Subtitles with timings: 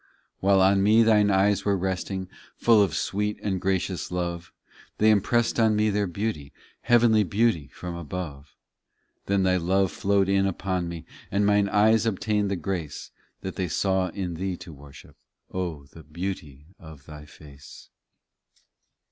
[0.41, 4.51] 32 While on me Thine eyes were resting, Full of sweet and gracious love,
[4.97, 8.55] They impressed on me their beauty; Heavenly beauty from above.
[9.27, 13.11] 262 POEMS Then Thy love flowed in upon me And mine eyes obtained the grace
[13.41, 15.17] What they saw in Thee to worship,
[15.51, 17.91] O the beauty of Thy face.